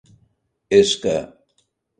És 0.77 0.91
que... 1.05 1.15